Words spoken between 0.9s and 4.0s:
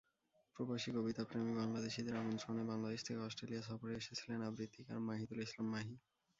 কবিতাপ্রেমী বাংলাদেশিদের আমন্ত্রণে বাংলাদেশ থেকে অস্ট্রেলিয়া সফরে